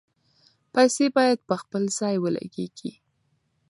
پیسې 0.73 1.05
باید 1.17 1.39
په 1.47 1.55
خپل 1.61 1.83
ځای 1.99 2.15
ولګیږي. 2.19 2.91